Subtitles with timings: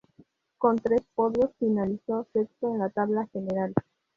[0.57, 3.71] Con tres podios finalizó sexto en la tabla general.